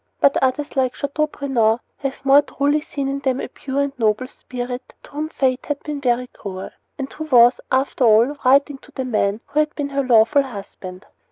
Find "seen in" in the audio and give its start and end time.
2.81-3.19